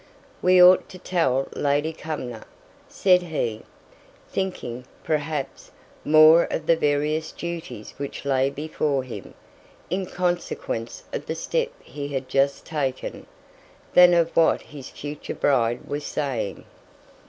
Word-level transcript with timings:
"We 0.41 0.59
ought 0.63 0.89
to 0.89 0.97
tell 0.97 1.47
Lady 1.53 1.93
Cumnor," 1.93 2.45
said 2.89 3.21
he, 3.21 3.61
thinking, 4.31 4.85
perhaps, 5.03 5.69
more 6.03 6.45
of 6.49 6.65
the 6.65 6.75
various 6.75 7.31
duties 7.31 7.93
which 7.97 8.25
lay 8.25 8.49
before 8.49 9.03
him 9.03 9.35
in 9.91 10.07
consequence 10.07 11.03
of 11.13 11.27
the 11.27 11.35
step 11.35 11.69
he 11.83 12.07
had 12.07 12.29
just 12.29 12.65
taken, 12.65 13.27
than 13.93 14.15
of 14.15 14.35
what 14.35 14.61
his 14.63 14.89
future 14.89 15.35
bride 15.35 15.85
was 15.87 16.03
saying. 16.03 16.65